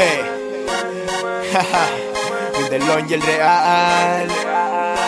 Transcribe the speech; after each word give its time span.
Hey. 0.00 0.22
Winterlon 2.56 3.06
y 3.10 3.12
el 3.12 3.20
real. 3.20 4.28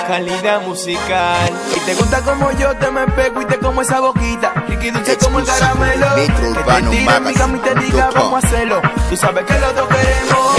Calidad 0.06 0.60
musical. 0.60 1.50
Y 1.74 1.80
te 1.80 1.94
gusta 1.94 2.20
como 2.20 2.52
yo 2.58 2.76
te 2.76 2.90
me 2.90 3.06
pego 3.06 3.40
y 3.40 3.46
te 3.46 3.58
como 3.58 3.80
esa 3.80 4.00
boquita. 4.00 4.52
Ricky 4.68 4.90
dulce 4.90 5.16
como 5.16 5.38
el 5.38 5.46
caramelo. 5.46 6.14
Que 6.14 6.26
te 6.26 6.32
tire 6.90 7.16
en 7.16 7.24
mi 7.24 7.32
cama 7.32 7.56
y 7.56 7.60
te 7.60 7.74
diga 7.80 8.10
vamos 8.14 8.44
a 8.44 8.46
hacerlo. 8.46 8.82
Tú 9.08 9.16
sabes 9.16 9.46
que 9.46 9.58
los 9.60 9.74
dos 9.74 9.88
queremos. 9.88 10.56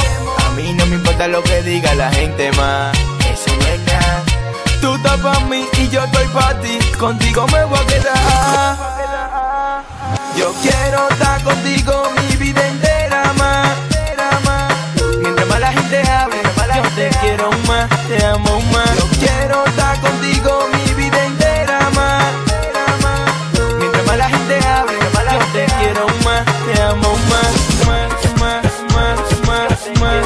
A 0.47 0.49
mí 0.55 0.73
no 0.73 0.85
me 0.87 0.95
importa 0.95 1.27
lo 1.27 1.43
que 1.43 1.61
diga 1.61 1.93
la 1.93 2.09
gente 2.11 2.51
más. 2.53 2.97
Eso 3.31 3.55
no 3.55 3.67
es 3.67 3.79
nada. 3.81 4.23
Tú 4.81 4.95
estás 4.95 5.19
pa' 5.19 5.39
mí 5.41 5.67
y 5.77 5.89
yo 5.89 6.03
estoy 6.03 6.27
pa' 6.29 6.59
ti. 6.59 6.79
Contigo 6.97 7.45
me 7.51 7.65
voy 7.65 7.77
a 7.77 7.85
quedar. 7.85 8.77
Yo 10.35 10.51
quiero 10.63 11.07
estar 11.09 11.43
contigo 11.43 12.13
te 18.17 18.25
amo 18.25 18.61
más. 18.71 18.97
Yo 18.97 19.07
quiero 19.19 19.65
estar 19.65 19.99
contigo 19.99 20.67
mi 20.73 20.93
vida 20.93 21.25
entera 21.25 21.89
más. 21.95 22.23
Mientras 23.79 24.05
más 24.05 24.17
la 24.17 24.29
gente 24.29 24.59
hable, 24.67 24.97
yo 24.99 25.39
te 25.53 25.65
quiero 25.79 26.07
más, 26.23 26.45
te 26.45 26.81
amo 26.81 27.17
más, 27.29 27.53
más, 27.87 28.09
más, 28.39 28.63
más, 28.95 29.39
más, 29.47 29.99
más. 29.99 30.23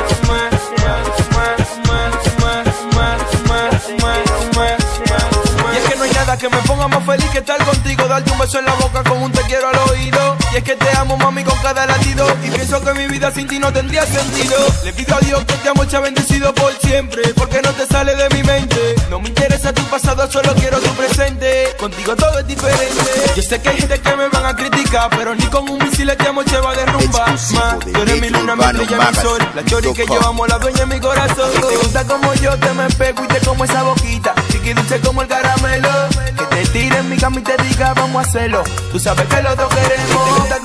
que 6.37 6.49
me 6.49 6.57
ponga 6.67 6.87
más 6.87 7.03
feliz 7.03 7.29
que 7.31 7.39
estar 7.39 7.57
contigo, 7.65 8.07
darte 8.07 8.31
un 8.31 8.37
beso 8.37 8.59
en 8.59 8.65
la 8.65 8.73
boca 8.75 9.03
con 9.03 9.23
un 9.23 9.31
te 9.31 9.41
quiero 9.43 9.69
al 9.69 9.89
oído. 9.89 10.26
Y 10.57 10.59
es 10.59 10.63
que 10.63 10.75
te 10.75 10.97
amo, 10.97 11.15
mami, 11.17 11.43
con 11.43 11.55
cada 11.59 11.85
latido. 11.85 12.25
Y 12.43 12.49
pienso 12.49 12.81
que 12.81 12.91
mi 12.95 13.05
vida 13.05 13.31
sin 13.31 13.47
ti 13.47 13.59
no 13.59 13.71
tendría 13.71 14.03
sentido. 14.07 14.55
Le 14.83 14.91
pido 14.91 15.15
a 15.15 15.19
Dios 15.19 15.45
que 15.45 15.53
te 15.53 15.69
amo, 15.69 15.83
mucha 15.83 15.99
bendecido 15.99 16.51
por 16.55 16.73
siempre. 16.79 17.21
Porque 17.35 17.61
no 17.61 17.71
te 17.73 17.85
sale 17.85 18.15
de 18.15 18.27
mi 18.29 18.41
mente. 18.41 18.95
No 19.11 19.19
me 19.19 19.29
interesa 19.29 19.71
tu 19.71 19.83
pasado, 19.83 20.27
solo 20.31 20.55
quiero 20.55 20.79
tu 20.79 20.89
presente. 20.95 21.75
Contigo 21.77 22.15
todo 22.15 22.39
es 22.39 22.47
diferente. 22.47 23.03
Yo 23.35 23.43
sé 23.43 23.61
que 23.61 23.69
hay 23.69 23.77
gente 23.77 24.01
que 24.01 24.15
me 24.15 24.29
van 24.29 24.47
a 24.47 24.55
criticar, 24.55 25.11
pero 25.11 25.35
ni 25.35 25.45
con 25.45 25.69
un 25.69 25.77
misil 25.77 26.11
te 26.17 26.27
amo, 26.27 26.41
se 26.41 26.57
va 26.57 26.71
a 26.71 26.75
derrumbar. 26.75 27.29
Exclusivo 27.29 27.61
Ma, 27.61 27.77
de 27.85 27.91
tú 27.91 28.01
eres 28.01 28.21
mi 28.21 28.29
luna, 28.29 28.55
mi 28.55 28.63
estrella, 28.63 29.09
mi 29.11 29.15
sol. 29.15 29.49
La 29.53 29.63
chori 29.63 29.93
que 29.93 30.07
yo 30.07 30.27
amo, 30.27 30.47
la 30.47 30.57
dueña 30.57 30.79
de 30.79 30.85
mi 30.87 30.99
corazón. 30.99 31.51
Y 31.55 31.61
te 31.61 31.77
gusta 31.77 32.03
como 32.05 32.33
yo 32.33 32.57
te 32.57 32.73
me 32.73 32.89
pego 32.89 33.23
y 33.23 33.27
te 33.27 33.39
como 33.45 33.63
esa 33.63 33.83
boquita. 33.83 34.33
Chiqui 34.51 34.73
dulce 34.73 34.99
como 35.01 35.21
el 35.21 35.27
caramelo. 35.27 35.89
Que 36.35 36.45
te 36.45 36.65
tire 36.71 36.97
en 36.97 37.09
mi 37.09 37.17
cama 37.17 37.39
y 37.39 37.43
te 37.43 37.55
diga 37.63 37.93
vamos 37.93 38.25
a 38.25 38.27
hacerlo. 38.27 38.63
Tú 38.91 38.99
sabes 38.99 39.27
que 39.27 39.41
los 39.43 39.55
dos 39.55 39.69
queremos. 39.69 40.25
Te 40.25 40.39
gusta 40.39 40.56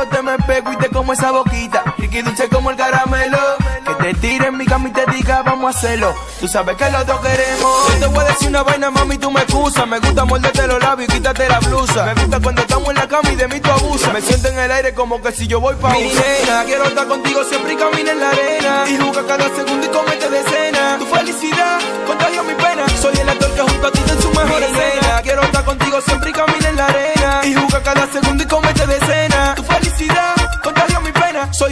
yo 0.00 0.08
te 0.08 0.22
me 0.22 0.38
pego 0.38 0.72
y 0.72 0.76
te 0.76 0.88
como 0.88 1.12
esa 1.12 1.30
boquita. 1.30 1.94
Chiqui 2.00 2.22
dulce 2.22 2.48
como 2.48 2.70
el 2.70 2.76
caramelo. 2.76 3.38
Que 3.84 3.94
te 3.94 4.14
tire 4.14 4.46
en 4.48 4.56
mi 4.56 4.64
cama 4.64 4.88
y 4.88 4.92
te 4.92 5.04
diga 5.12 5.42
vamos 5.42 5.74
a 5.74 5.78
hacerlo. 5.78 6.14
Tú 6.40 6.48
sabes 6.48 6.76
que 6.76 6.90
los 6.90 7.06
dos 7.06 7.20
queremos. 7.20 7.88
Yo 7.88 7.98
te 7.98 8.06
voy 8.06 8.24
a 8.24 8.28
decir 8.28 8.48
una 8.48 8.62
vaina, 8.62 8.90
mami, 8.90 9.18
tú 9.18 9.30
me 9.30 9.40
excusas. 9.42 9.86
Me 9.86 9.98
gusta 9.98 10.24
morderte 10.24 10.66
los 10.66 10.80
labios 10.80 11.08
y 11.08 11.12
quítate 11.12 11.48
la 11.48 11.60
blusa. 11.60 12.04
Me 12.06 12.14
gusta 12.14 12.40
cuando 12.40 12.62
estamos 12.62 12.88
en 12.88 12.96
la 12.96 13.08
cama 13.08 13.30
y 13.30 13.36
de 13.36 13.48
mí 13.48 13.60
tú 13.60 13.70
abusas. 13.70 14.12
Me 14.12 14.20
siento 14.22 14.48
en 14.48 14.58
el 14.58 14.70
aire 14.70 14.94
como 14.94 15.20
que 15.20 15.32
si 15.32 15.46
yo 15.46 15.60
voy 15.60 15.74
pa' 15.76 15.90
Mi 15.90 16.04
nena, 16.04 16.64
quiero 16.64 16.84
estar 16.84 17.06
contigo 17.06 17.44
siempre 17.44 17.74
y 17.74 17.76
camina 17.76 18.12
en 18.12 18.20
la 18.20 18.30
arena. 18.30 18.84
Y 18.88 18.96
juega 18.96 19.26
cada 19.26 19.54
segundo 19.54 19.86
y 19.86 19.88
comete 19.88 20.30
de 20.30 20.40
escena. 20.40 20.96
Tu 20.98 21.06
felicidad 21.06 21.78
contagia 22.06 22.42
mi 22.42 22.54
pena. 22.54 22.88
Soy 23.00 23.14
el 23.20 23.28
actor 23.28 23.50
que 23.54 23.60
junto 23.60 23.86
a 23.86 23.92
ti 23.92 24.00
en 24.08 24.22
su 24.22 24.30
mejor 24.30 24.62
escena. 24.62 25.20
Quiero 25.22 25.42
estar 25.42 25.64
contigo 25.64 26.00
siempre 26.00 26.30
y 26.30 26.32
camina 26.32 26.68
en 26.68 26.76
la 26.76 26.86
arena. 26.86 27.40
Y 27.44 27.54
juega 27.54 27.82
cada 27.82 28.10
segundo 28.12 28.42
y 28.42 28.46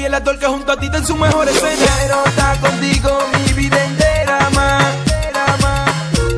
el 0.08 0.14
actor 0.14 0.38
que 0.38 0.46
junto 0.46 0.72
a 0.72 0.76
ti 0.78 0.88
en 0.92 1.06
su 1.06 1.14
mejor 1.16 1.46
escena. 1.48 1.86
Quiero 1.98 2.24
estar 2.24 2.58
contigo 2.60 3.10
mi 3.44 3.52
vida 3.52 3.84
entera 3.84 4.48
más. 4.54 4.86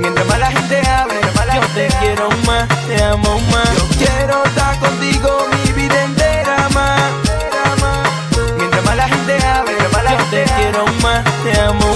Mientras 0.00 0.26
más 0.26 0.38
la 0.40 0.50
gente 0.50 0.76
hable, 0.88 1.20
yo 1.54 1.66
te 1.74 1.86
quiero 2.00 2.28
más, 2.46 2.68
te 2.88 3.02
amo 3.04 3.38
más. 3.52 3.70
Yo 3.78 3.86
quiero 3.96 4.44
estar 4.44 4.76
contigo 4.80 5.46
mi 5.64 5.72
vida 5.72 6.04
entera 6.04 6.68
más. 6.70 7.00
Mientras 8.58 8.84
más 8.84 8.96
la 8.96 9.08
gente 9.08 9.38
hable, 9.46 9.72
yo 9.78 10.24
te 10.30 10.44
quiero 10.56 10.84
más, 11.02 11.24
te 11.44 11.60
amo 11.60 11.89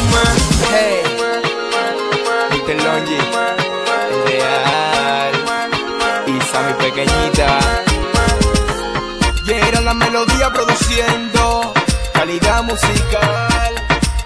la 9.84 9.92
melodía 9.92 10.50
produciendo 10.50 11.74
calidad 12.14 12.62
musical, 12.62 13.74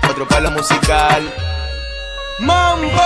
otro 0.08 0.28
palo 0.28 0.52
musical. 0.52 1.34
Mambo. 2.38 3.02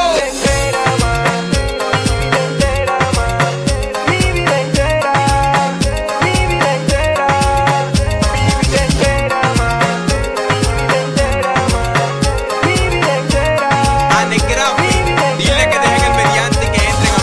Dile 15.38 15.68
que 15.70 15.78
dejen 15.78 16.04
el 16.04 16.14
mediante 16.14 16.64
y 16.64 16.68
que 16.70 16.88
entren 16.88 17.14
a. 17.14 17.18